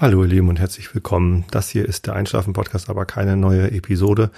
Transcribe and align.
Hallo 0.00 0.22
ihr 0.22 0.28
Lieben 0.28 0.48
und 0.48 0.60
herzlich 0.60 0.94
willkommen. 0.94 1.44
Das 1.50 1.70
hier 1.70 1.84
ist 1.84 2.06
der 2.06 2.14
Einschlafen-Podcast, 2.14 2.88
aber 2.88 3.04
keine 3.04 3.36
neue 3.36 3.72
Episode. 3.72 4.30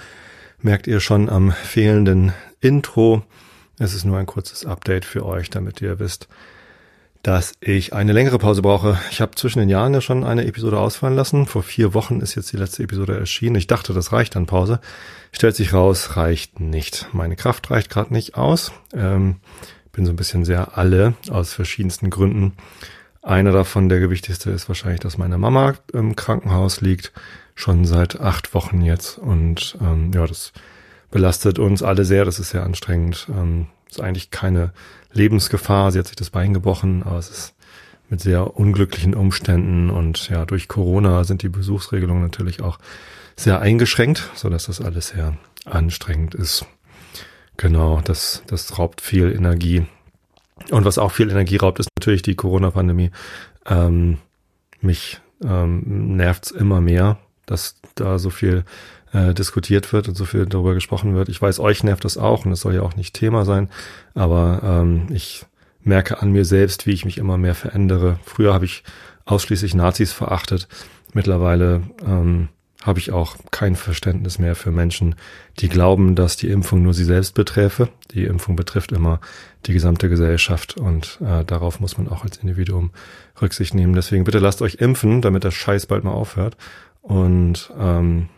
Merkt 0.59 0.87
ihr 0.87 0.99
schon 0.99 1.29
am 1.29 1.51
fehlenden 1.51 2.33
Intro. 2.61 3.21
Es 3.77 3.93
ist 3.93 4.03
nur 4.03 4.17
ein 4.17 4.25
kurzes 4.25 4.65
Update 4.65 5.05
für 5.05 5.23
euch, 5.23 5.51
damit 5.51 5.79
ihr 5.79 5.99
wisst, 5.99 6.27
dass 7.21 7.53
ich 7.59 7.93
eine 7.93 8.11
längere 8.11 8.39
Pause 8.39 8.63
brauche. 8.63 8.99
Ich 9.11 9.21
habe 9.21 9.35
zwischen 9.35 9.59
den 9.59 9.69
Jahren 9.69 9.93
ja 9.93 10.01
schon 10.01 10.23
eine 10.23 10.47
Episode 10.47 10.79
ausfallen 10.79 11.15
lassen. 11.15 11.45
Vor 11.45 11.61
vier 11.61 11.93
Wochen 11.93 12.21
ist 12.21 12.33
jetzt 12.33 12.51
die 12.51 12.57
letzte 12.57 12.81
Episode 12.81 13.19
erschienen. 13.19 13.55
Ich 13.55 13.67
dachte, 13.67 13.93
das 13.93 14.11
reicht 14.11 14.35
an 14.35 14.47
Pause. 14.47 14.79
Stellt 15.31 15.55
sich 15.55 15.73
raus, 15.73 16.17
reicht 16.17 16.59
nicht. 16.59 17.07
Meine 17.11 17.35
Kraft 17.35 17.69
reicht 17.69 17.91
gerade 17.91 18.11
nicht 18.13 18.33
aus. 18.33 18.71
Ähm, 18.95 19.35
bin 19.91 20.07
so 20.07 20.11
ein 20.11 20.15
bisschen 20.15 20.43
sehr 20.43 20.79
alle 20.79 21.13
aus 21.29 21.53
verschiedensten 21.53 22.09
Gründen. 22.09 22.53
Einer 23.21 23.51
davon, 23.51 23.87
der 23.87 23.99
gewichtigste, 23.99 24.49
ist 24.49 24.67
wahrscheinlich, 24.67 25.01
dass 25.01 25.17
meine 25.17 25.37
Mama 25.37 25.75
im 25.93 26.15
Krankenhaus 26.15 26.81
liegt, 26.81 27.11
schon 27.53 27.85
seit 27.85 28.19
acht 28.19 28.53
Wochen 28.53 28.81
jetzt. 28.81 29.17
Und 29.19 29.77
ähm, 29.81 30.11
ja, 30.13 30.25
das 30.25 30.53
belastet 31.11 31.59
uns 31.59 31.83
alle 31.83 32.03
sehr. 32.05 32.25
Das 32.25 32.39
ist 32.39 32.49
sehr 32.49 32.63
anstrengend. 32.63 33.27
Ähm, 33.29 33.67
ist 33.89 34.01
eigentlich 34.01 34.31
keine 34.31 34.73
Lebensgefahr. 35.11 35.91
Sie 35.91 35.99
hat 35.99 36.07
sich 36.07 36.15
das 36.15 36.29
Bein 36.29 36.53
gebrochen, 36.53 37.03
aber 37.03 37.19
es 37.19 37.29
ist 37.29 37.55
mit 38.09 38.21
sehr 38.21 38.57
unglücklichen 38.57 39.13
Umständen 39.15 39.89
und 39.89 40.29
ja, 40.29 40.45
durch 40.45 40.67
Corona 40.67 41.23
sind 41.23 41.43
die 41.43 41.49
Besuchsregelungen 41.49 42.21
natürlich 42.21 42.61
auch 42.61 42.77
sehr 43.37 43.61
eingeschränkt, 43.61 44.29
so 44.35 44.49
dass 44.49 44.65
das 44.65 44.81
alles 44.81 45.09
sehr 45.09 45.37
anstrengend 45.63 46.35
ist. 46.35 46.65
Genau, 47.55 48.01
das, 48.03 48.43
das 48.47 48.77
raubt 48.77 48.99
viel 48.99 49.31
Energie. 49.31 49.85
Und 50.71 50.83
was 50.83 50.97
auch 50.97 51.11
viel 51.11 51.29
Energie 51.29 51.55
raubt, 51.55 51.79
ist 51.79 51.90
natürlich 52.01 52.23
die 52.23 52.35
Corona-Pandemie. 52.35 53.11
Ähm, 53.67 54.17
mich 54.81 55.21
ähm, 55.43 56.15
nervt's 56.17 56.51
immer 56.51 56.81
mehr, 56.81 57.17
dass 57.45 57.79
da 57.95 58.17
so 58.17 58.29
viel 58.29 58.63
äh, 59.13 59.33
diskutiert 59.33 59.93
wird 59.93 60.07
und 60.07 60.15
so 60.15 60.25
viel 60.25 60.45
darüber 60.45 60.73
gesprochen 60.73 61.15
wird. 61.15 61.29
Ich 61.29 61.41
weiß, 61.41 61.59
euch 61.59 61.83
nervt 61.83 62.03
das 62.03 62.17
auch 62.17 62.45
und 62.45 62.51
es 62.51 62.61
soll 62.61 62.75
ja 62.75 62.81
auch 62.81 62.95
nicht 62.95 63.13
Thema 63.13 63.45
sein, 63.45 63.69
aber 64.15 64.61
ähm, 64.63 65.07
ich 65.11 65.45
merke 65.83 66.21
an 66.21 66.31
mir 66.31 66.45
selbst, 66.45 66.87
wie 66.87 66.91
ich 66.91 67.05
mich 67.05 67.17
immer 67.17 67.37
mehr 67.37 67.55
verändere. 67.55 68.19
Früher 68.23 68.53
habe 68.53 68.65
ich 68.65 68.83
ausschließlich 69.25 69.75
Nazis 69.75 70.11
verachtet. 70.11 70.67
Mittlerweile 71.13 71.83
ähm, 72.05 72.49
habe 72.83 72.99
ich 72.99 73.11
auch 73.11 73.35
kein 73.51 73.75
Verständnis 73.75 74.39
mehr 74.39 74.55
für 74.55 74.71
Menschen, 74.71 75.15
die 75.59 75.69
glauben, 75.69 76.15
dass 76.15 76.35
die 76.35 76.49
Impfung 76.49 76.81
nur 76.81 76.93
sie 76.93 77.03
selbst 77.03 77.35
beträfe. 77.35 77.89
Die 78.13 78.25
Impfung 78.25 78.55
betrifft 78.55 78.91
immer 78.91 79.19
die 79.65 79.73
gesamte 79.73 80.09
Gesellschaft 80.09 80.77
und 80.77 81.19
äh, 81.21 81.45
darauf 81.45 81.79
muss 81.79 81.97
man 81.97 82.07
auch 82.07 82.23
als 82.23 82.37
Individuum 82.37 82.91
Rücksicht 83.41 83.73
nehmen. 83.73 83.93
Deswegen 83.93 84.23
bitte 84.23 84.39
lasst 84.39 84.61
euch 84.61 84.75
impfen, 84.75 85.21
damit 85.21 85.43
der 85.43 85.51
Scheiß 85.51 85.85
bald 85.85 86.03
mal 86.03 86.11
aufhört. 86.11 86.57
Und 87.01 87.71
ähm, 87.79 88.29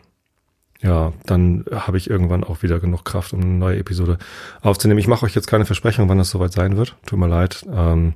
ja, 0.82 1.12
dann 1.24 1.64
habe 1.70 1.96
ich 1.96 2.10
irgendwann 2.10 2.44
auch 2.44 2.62
wieder 2.62 2.78
genug 2.78 3.04
Kraft, 3.04 3.32
um 3.32 3.40
eine 3.40 3.50
neue 3.50 3.78
Episode 3.78 4.18
aufzunehmen. 4.60 5.00
Ich 5.00 5.08
mache 5.08 5.24
euch 5.24 5.34
jetzt 5.34 5.46
keine 5.46 5.64
Versprechung, 5.64 6.08
wann 6.10 6.18
das 6.18 6.30
soweit 6.30 6.52
sein 6.52 6.76
wird. 6.76 6.96
Tut 7.06 7.18
mir 7.18 7.28
leid. 7.28 7.64
Ähm, 7.72 8.14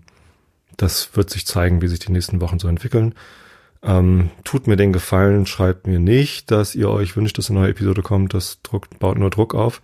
das 0.77 1.17
wird 1.17 1.31
sich 1.31 1.47
zeigen, 1.47 1.81
wie 1.81 1.89
sich 1.89 1.99
die 1.99 2.13
nächsten 2.13 2.41
Wochen 2.43 2.59
so 2.59 2.69
entwickeln. 2.69 3.15
Ähm, 3.83 4.31
tut 4.45 4.67
mir 4.67 4.77
den 4.77 4.93
Gefallen, 4.93 5.47
schreibt 5.47 5.87
mir 5.87 5.99
nicht, 5.99 6.51
dass 6.51 6.75
ihr 6.75 6.91
euch 6.91 7.17
wünscht, 7.17 7.39
dass 7.39 7.51
eine 7.51 7.61
neue 7.61 7.71
Episode 7.71 8.03
kommt. 8.03 8.35
Das 8.35 8.61
Druck, 8.63 8.99
baut 8.99 9.19
nur 9.19 9.31
Druck 9.31 9.55
auf 9.55 9.81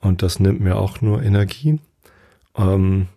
und 0.00 0.22
das 0.22 0.40
nimmt 0.40 0.60
mir 0.60 0.76
auch 0.76 1.00
nur 1.00 1.22
Energie. 1.22 1.80
Ähm, 2.56 3.08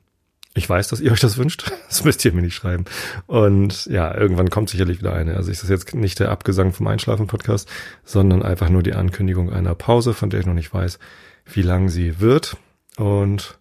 ich 0.54 0.70
weiß, 0.70 0.90
dass 0.90 1.00
ihr 1.00 1.12
euch 1.12 1.20
das 1.20 1.38
wünscht. 1.38 1.72
Das 1.92 2.06
müsst 2.06 2.24
ihr 2.24 2.32
mir 2.32 2.42
nicht 2.42 2.56
schreiben. 2.56 2.86
Und 3.28 3.86
ja, 3.88 4.16
irgendwann 4.16 4.50
kommt 4.50 4.70
sicherlich 4.70 5.00
wieder 5.00 5.14
eine. 5.14 5.36
Also 5.36 5.52
ist 5.52 5.62
das 5.62 5.70
jetzt 5.70 5.94
nicht 5.94 6.20
der 6.20 6.32
Abgesang 6.32 6.72
vom 6.72 6.88
Einschlafen-Podcast, 6.88 7.68
sondern 8.06 8.44
einfach 8.44 8.70
nur 8.70 8.82
die 8.82 8.94
Ankündigung 8.94 9.52
einer 9.52 9.76
Pause, 9.76 10.14
von 10.14 10.30
der 10.30 10.40
ich 10.40 10.46
noch 10.46 10.54
nicht 10.54 10.74
weiß, 10.74 11.00
wie 11.46 11.62
lang 11.64 11.90
sie 11.90 12.22
wird. 12.22 12.56
Und 12.96 13.60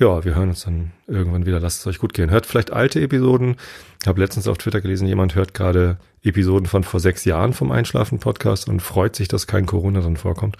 ja, 0.00 0.24
wir 0.24 0.34
hören 0.34 0.48
uns 0.48 0.64
dann 0.64 0.92
irgendwann 1.06 1.44
wieder. 1.44 1.60
Lasst 1.60 1.80
es 1.80 1.86
euch 1.86 1.98
gut 1.98 2.14
gehen. 2.14 2.30
Hört 2.30 2.46
vielleicht 2.46 2.72
alte 2.72 3.00
Episoden. 3.00 3.56
Ich 4.00 4.08
habe 4.08 4.20
letztens 4.20 4.48
auf 4.48 4.56
Twitter 4.56 4.80
gelesen, 4.80 5.06
jemand 5.06 5.34
hört 5.34 5.52
gerade 5.52 5.98
Episoden 6.22 6.66
von 6.66 6.84
vor 6.84 7.00
sechs 7.00 7.26
Jahren 7.26 7.52
vom 7.52 7.70
Einschlafen-Podcast 7.70 8.68
und 8.70 8.80
freut 8.80 9.14
sich, 9.14 9.28
dass 9.28 9.46
kein 9.46 9.66
Corona 9.66 10.00
drin 10.00 10.16
vorkommt. 10.16 10.56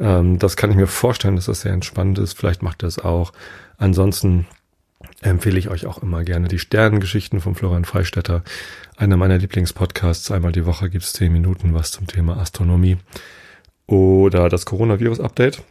Ähm, 0.00 0.40
das 0.40 0.56
kann 0.56 0.70
ich 0.70 0.76
mir 0.76 0.88
vorstellen, 0.88 1.36
dass 1.36 1.46
das 1.46 1.60
sehr 1.60 1.72
entspannt 1.72 2.18
ist. 2.18 2.36
Vielleicht 2.36 2.62
macht 2.62 2.82
ihr 2.82 2.88
es 2.88 2.98
auch. 2.98 3.32
Ansonsten 3.78 4.46
empfehle 5.20 5.60
ich 5.60 5.68
euch 5.68 5.86
auch 5.86 6.02
immer 6.02 6.24
gerne 6.24 6.48
die 6.48 6.58
Sternengeschichten 6.58 7.40
von 7.40 7.54
Florian 7.54 7.84
Freistetter. 7.84 8.42
Einer 8.96 9.16
meiner 9.16 9.38
Lieblingspodcasts. 9.38 10.32
Einmal 10.32 10.50
die 10.50 10.66
Woche 10.66 10.90
gibt 10.90 11.04
es 11.04 11.12
zehn 11.12 11.32
Minuten 11.32 11.72
was 11.72 11.92
zum 11.92 12.08
Thema 12.08 12.36
Astronomie. 12.36 12.96
Oder 13.86 14.48
das 14.48 14.66
Coronavirus-Update 14.66 15.62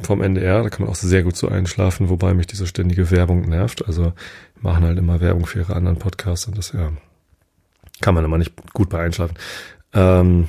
vom 0.00 0.22
NDR, 0.22 0.62
da 0.62 0.68
kann 0.70 0.82
man 0.82 0.90
auch 0.90 0.96
sehr 0.96 1.22
gut 1.22 1.36
so 1.36 1.48
einschlafen, 1.48 2.08
wobei 2.08 2.34
mich 2.34 2.46
diese 2.46 2.66
ständige 2.66 3.10
Werbung 3.10 3.42
nervt. 3.42 3.86
Also 3.86 4.12
machen 4.60 4.84
halt 4.84 4.98
immer 4.98 5.20
Werbung 5.20 5.46
für 5.46 5.60
ihre 5.60 5.76
anderen 5.76 5.98
Podcasts 5.98 6.46
und 6.46 6.56
das 6.56 6.72
ja 6.72 6.92
kann 8.00 8.14
man 8.14 8.24
immer 8.24 8.38
nicht 8.38 8.52
gut 8.72 8.88
bei 8.88 9.00
einschlafen. 9.00 9.36
Ähm, 9.92 10.48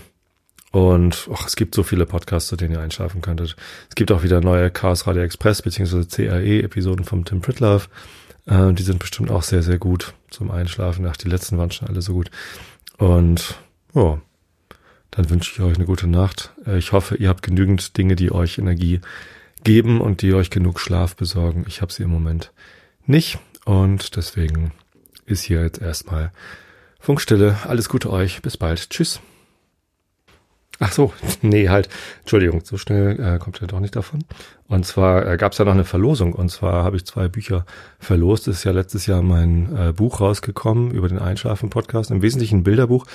und 0.72 1.28
och, 1.28 1.48
es 1.48 1.56
gibt 1.56 1.74
so 1.74 1.82
viele 1.84 2.06
Podcasts, 2.06 2.50
zu 2.50 2.56
denen 2.56 2.76
ihr 2.76 2.82
einschlafen 2.82 3.22
könntet. 3.22 3.56
Es 3.90 3.96
gibt 3.96 4.12
auch 4.12 4.22
wieder 4.24 4.40
neue 4.40 4.70
Chaos 4.70 5.08
Radio 5.08 5.24
Express 5.24 5.64
bzw. 5.64 6.06
CRE-Episoden 6.06 7.06
vom 7.06 7.26
Tim 7.26 7.42
Pritlove. 7.42 7.88
Äh, 8.46 8.74
die 8.74 8.84
sind 8.84 9.00
bestimmt 9.00 9.31
auch 9.31 9.44
sehr, 9.44 9.64
sehr 9.64 9.80
gut 9.80 10.14
zum 10.30 10.52
Einschlafen. 10.52 11.08
Ach, 11.08 11.18
die 11.18 11.30
letzten 11.30 11.58
waren 11.58 11.72
schon 11.72 11.88
alle 11.88 12.02
so 12.02 12.14
gut. 12.14 12.30
Und 12.98 13.56
ja, 13.96 14.22
dann 15.12 15.30
wünsche 15.30 15.52
ich 15.52 15.62
euch 15.62 15.75
eine 15.75 15.86
gute 15.86 16.08
Nacht. 16.08 16.52
Äh, 16.66 16.78
ich 16.78 16.92
hoffe, 16.92 17.16
ihr 17.16 17.30
habt 17.30 17.44
genügend 17.44 17.97
Dinge, 17.97 18.16
die 18.16 18.31
euch 18.31 18.58
Energie 18.58 19.02
geben 19.64 20.02
und 20.02 20.22
die 20.22 20.34
euch 20.34 20.50
genug 20.50 20.80
Schlaf 20.80 21.16
besorgen. 21.16 21.66
Ich 21.68 21.81
habe 21.81 21.92
sie 21.92 22.03
im 22.03 22.09
Moment 22.09 22.52
nicht 23.06 23.40
und 23.66 24.16
deswegen 24.16 24.72
ist 25.25 25.44
hier 25.44 25.62
jetzt 25.62 25.81
erstmal 25.81 26.31
Funkstille. 27.00 27.58
Alles 27.66 27.90
Gute 27.90 28.12
euch. 28.12 28.42
Bis 28.42 28.58
bald. 28.58 28.90
Tschüss. 28.90 29.19
Ach 30.81 30.92
so, 30.92 31.14
nee, 31.42 31.69
halt. 31.69 31.90
Entschuldigung, 32.22 32.62
so 32.64 32.78
schnell 32.78 33.19
äh, 33.19 33.38
kommt 33.38 33.62
er 33.62 33.68
doch 33.68 33.80
nicht 33.80 33.96
davon. 33.96 34.24
Und 34.68 34.86
zwar 34.86 35.28
äh, 35.28 35.38
gab 35.38 35.52
es 35.52 35.58
ja 35.58 35.66
noch 35.66 35.74
eine 35.74 35.86
Verlosung. 35.86 36.34
Und 36.34 36.50
zwar 36.50 36.84
habe 36.84 36.96
ich 36.96 37.06
zwei 37.06 37.28
Bücher 37.28 37.66
verlost. 38.00 38.48
Es 38.48 38.58
ist 38.58 38.64
ja 38.64 38.72
letztes 38.72 39.06
Jahr 39.06 39.22
mein 39.22 39.75
äh, 39.75 39.94
Buch 39.94 40.22
rausgekommen 40.22 40.92
über 40.92 41.09
den 41.09 41.19
Einschlafen-Podcast. 41.19 42.12
Im 42.12 42.22
Wesentlichen 42.22 42.59
ein 42.59 42.64
Bilderbuch, 42.64 43.06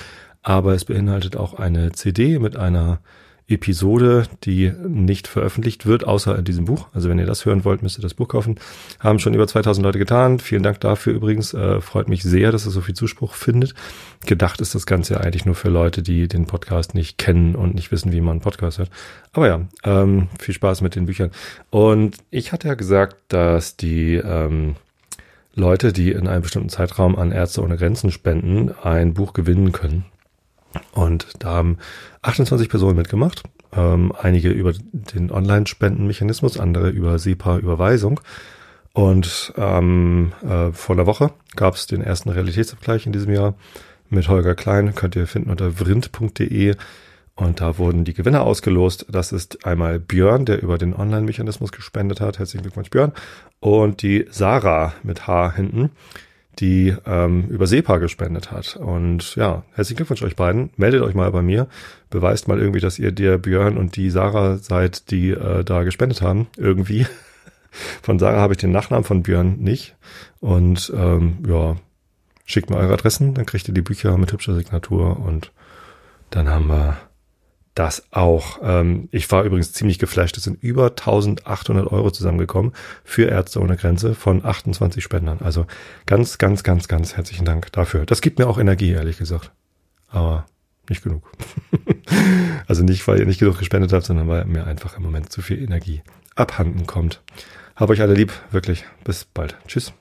aber 0.45 0.75
es 0.75 0.85
beinhaltet 0.85 1.35
auch 1.35 1.55
eine 1.55 1.91
CD 1.91 2.37
mit 2.37 2.55
einer 2.55 2.99
Episode, 3.47 4.27
die 4.43 4.71
nicht 4.87 5.27
veröffentlicht 5.27 5.87
wird, 5.87 6.05
außer 6.05 6.37
in 6.37 6.45
diesem 6.45 6.65
Buch. 6.65 6.87
Also 6.93 7.09
wenn 7.09 7.17
ihr 7.17 7.25
das 7.25 7.45
hören 7.45 7.65
wollt, 7.65 7.81
müsst 7.81 7.97
ihr 7.97 8.03
das 8.03 8.13
Buch 8.13 8.27
kaufen. 8.27 8.59
Haben 8.99 9.17
schon 9.17 9.33
über 9.33 9.47
2000 9.47 9.83
Leute 9.83 9.97
getan. 9.97 10.37
Vielen 10.37 10.61
Dank 10.61 10.79
dafür 10.81 11.13
übrigens. 11.13 11.55
Äh, 11.55 11.81
freut 11.81 12.09
mich 12.09 12.21
sehr, 12.21 12.51
dass 12.51 12.67
es 12.67 12.73
so 12.73 12.81
viel 12.81 12.93
Zuspruch 12.93 13.33
findet. 13.33 13.73
Gedacht 14.27 14.61
ist 14.61 14.75
das 14.75 14.85
Ganze 14.85 15.15
ja 15.15 15.19
eigentlich 15.19 15.45
nur 15.45 15.55
für 15.55 15.69
Leute, 15.69 16.03
die 16.03 16.27
den 16.27 16.45
Podcast 16.45 16.93
nicht 16.93 17.17
kennen 17.17 17.55
und 17.55 17.73
nicht 17.73 17.91
wissen, 17.91 18.11
wie 18.11 18.21
man 18.21 18.33
einen 18.33 18.41
Podcast 18.41 18.77
hört. 18.77 18.91
Aber 19.33 19.47
ja, 19.47 19.61
ähm, 19.83 20.27
viel 20.39 20.53
Spaß 20.53 20.81
mit 20.81 20.95
den 20.95 21.07
Büchern. 21.07 21.31
Und 21.71 22.17
ich 22.29 22.51
hatte 22.51 22.67
ja 22.67 22.75
gesagt, 22.75 23.17
dass 23.29 23.77
die 23.77 24.15
ähm, 24.15 24.75
Leute, 25.55 25.91
die 25.91 26.11
in 26.11 26.27
einem 26.27 26.43
bestimmten 26.43 26.69
Zeitraum 26.69 27.15
an 27.15 27.31
Ärzte 27.31 27.63
ohne 27.63 27.77
Grenzen 27.77 28.11
spenden, 28.11 28.71
ein 28.83 29.15
Buch 29.15 29.33
gewinnen 29.33 29.71
können. 29.71 30.05
Und 30.93 31.27
da 31.39 31.49
haben 31.49 31.77
28 32.21 32.69
Personen 32.69 32.97
mitgemacht. 32.97 33.43
Ähm, 33.73 34.13
einige 34.19 34.49
über 34.49 34.73
den 34.91 35.31
Online-Spendenmechanismus, 35.31 36.59
andere 36.59 36.89
über 36.89 37.19
SEPA-Überweisung. 37.19 38.19
Und 38.93 39.53
ähm, 39.57 40.31
äh, 40.41 40.71
vor 40.71 40.95
einer 40.95 41.05
Woche 41.05 41.31
gab 41.55 41.75
es 41.75 41.85
den 41.85 42.01
ersten 42.01 42.29
Realitätsabgleich 42.29 43.05
in 43.05 43.11
diesem 43.11 43.33
Jahr 43.33 43.55
mit 44.09 44.29
Holger 44.29 44.55
Klein. 44.55 44.95
Könnt 44.95 45.15
ihr 45.15 45.27
finden 45.27 45.49
unter 45.49 45.71
vrind.de. 45.71 46.75
Und 47.35 47.59
da 47.59 47.77
wurden 47.77 48.05
die 48.05 48.13
Gewinner 48.13 48.43
ausgelost. 48.43 49.05
Das 49.09 49.33
ist 49.33 49.65
einmal 49.65 49.99
Björn, 49.99 50.45
der 50.45 50.63
über 50.63 50.77
den 50.77 50.95
Online-Mechanismus 50.95 51.73
gespendet 51.73 52.21
hat. 52.21 52.39
Herzlichen 52.39 52.63
Glückwunsch, 52.63 52.89
Björn. 52.89 53.11
Und 53.59 54.01
die 54.01 54.25
Sarah 54.31 54.93
mit 55.03 55.27
H 55.27 55.51
hinten 55.51 55.91
die 56.59 56.95
ähm, 57.05 57.47
über 57.49 57.67
SEPA 57.67 57.97
gespendet 57.97 58.51
hat. 58.51 58.75
Und 58.75 59.35
ja, 59.35 59.63
herzlichen 59.73 59.97
Glückwunsch 59.97 60.23
euch 60.23 60.35
beiden. 60.35 60.69
Meldet 60.77 61.01
euch 61.01 61.13
mal 61.13 61.31
bei 61.31 61.41
mir. 61.41 61.67
Beweist 62.09 62.47
mal 62.47 62.59
irgendwie, 62.59 62.79
dass 62.79 62.99
ihr 62.99 63.11
der 63.11 63.37
Björn 63.37 63.77
und 63.77 63.95
die 63.95 64.09
Sarah 64.09 64.57
seid, 64.57 65.11
die 65.11 65.31
äh, 65.31 65.63
da 65.63 65.83
gespendet 65.83 66.21
haben. 66.21 66.47
Irgendwie. 66.57 67.05
Von 68.01 68.19
Sarah 68.19 68.39
habe 68.39 68.53
ich 68.53 68.59
den 68.59 68.71
Nachnamen 68.71 69.03
von 69.03 69.23
Björn 69.23 69.57
nicht. 69.59 69.95
Und 70.39 70.93
ähm, 70.95 71.39
ja, 71.47 71.75
schickt 72.45 72.69
mir 72.69 72.77
eure 72.77 72.93
Adressen, 72.93 73.33
dann 73.33 73.45
kriegt 73.45 73.67
ihr 73.67 73.73
die 73.73 73.81
Bücher 73.81 74.17
mit 74.17 74.31
hübscher 74.31 74.55
Signatur 74.55 75.19
und 75.19 75.51
dann 76.29 76.49
haben 76.49 76.67
wir 76.67 76.97
das 77.75 78.07
auch. 78.11 78.59
Ähm, 78.63 79.09
ich 79.11 79.29
war 79.31 79.43
übrigens 79.43 79.73
ziemlich 79.73 79.99
geflasht. 79.99 80.37
Es 80.37 80.45
sind 80.45 80.63
über 80.63 80.87
1800 80.87 81.91
Euro 81.91 82.09
zusammengekommen 82.09 82.71
für 83.03 83.25
Ärzte 83.25 83.59
ohne 83.59 83.75
Grenze 83.77 84.15
von 84.15 84.43
28 84.43 85.03
Spendern. 85.03 85.39
Also 85.41 85.67
ganz, 86.05 86.37
ganz, 86.37 86.63
ganz, 86.63 86.87
ganz 86.87 87.15
herzlichen 87.15 87.45
Dank 87.45 87.71
dafür. 87.73 88.05
Das 88.05 88.21
gibt 88.21 88.39
mir 88.39 88.47
auch 88.47 88.57
Energie, 88.57 88.91
ehrlich 88.91 89.17
gesagt. 89.17 89.51
aber 90.09 90.45
nicht 90.89 91.03
genug. 91.03 91.29
also 92.67 92.83
nicht, 92.83 93.07
weil 93.07 93.19
ihr 93.19 93.25
nicht 93.25 93.39
genug 93.39 93.59
gespendet 93.59 93.91
habt, 93.91 94.05
sondern 94.05 94.27
weil 94.27 94.45
mir 94.45 94.65
einfach 94.67 94.97
im 94.97 95.03
Moment 95.03 95.31
zu 95.31 95.41
viel 95.41 95.61
Energie 95.61 96.01
abhanden 96.35 96.85
kommt. 96.85 97.21
Hab 97.75 97.89
euch 97.89 98.01
alle 98.01 98.13
lieb, 98.13 98.31
wirklich. 98.51 98.85
Bis 99.03 99.25
bald. 99.25 99.57
Tschüss. 99.67 99.93